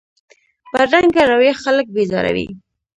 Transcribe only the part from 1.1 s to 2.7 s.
رویه خلک بېزاروي